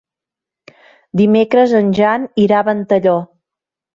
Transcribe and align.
Dimecres 1.21 1.75
en 1.81 1.93
Jan 1.99 2.25
irà 2.47 2.61
a 2.63 2.67
Ventalló. 2.71 3.15